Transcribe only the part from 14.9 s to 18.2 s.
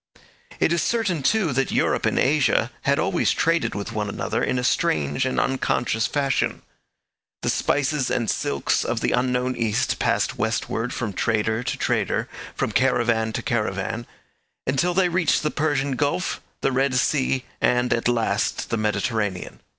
they reached the Persian Gulf, the Red Sea, and, at